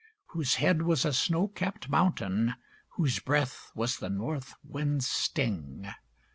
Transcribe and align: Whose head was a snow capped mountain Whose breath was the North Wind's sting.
Whose 0.29 0.55
head 0.55 0.81
was 0.81 1.05
a 1.05 1.13
snow 1.13 1.47
capped 1.49 1.87
mountain 1.87 2.55
Whose 2.97 3.19
breath 3.19 3.71
was 3.75 3.97
the 3.97 4.09
North 4.09 4.55
Wind's 4.63 5.05
sting. 5.07 5.93